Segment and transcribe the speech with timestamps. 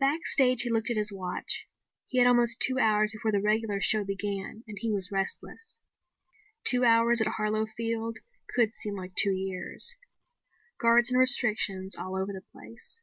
[0.00, 1.66] Backstage he looked at his watch.
[2.06, 5.80] He had almost two hours before the regular show began and he was restless.
[6.64, 8.16] Two hours at Harlow Field
[8.54, 9.94] could seem like two years.
[10.80, 13.00] Guards and restrictions all over the place.